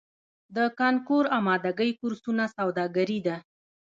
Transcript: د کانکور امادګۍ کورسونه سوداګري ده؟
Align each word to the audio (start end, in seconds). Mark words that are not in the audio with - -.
د 0.55 0.57
کانکور 0.79 1.23
امادګۍ 1.39 1.91
کورسونه 1.99 2.43
سوداګري 2.57 3.19
ده؟ 3.27 3.35